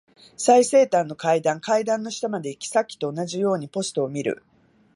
[0.35, 1.61] 最西端の階段。
[1.61, 4.41] 階段の下まで行き、さっきと同じようにポストを見る。